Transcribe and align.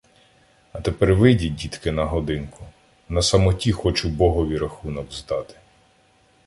—А 0.73 0.81
тепер 0.81 1.15
вийдіть, 1.15 1.55
дітки, 1.55 1.91
на 1.91 2.05
годинку- 2.05 2.65
на 3.09 3.21
самоті 3.21 3.71
хочу 3.71 4.09
Богові 4.09 4.57
рахунок 4.57 5.11
здати. 5.13 5.55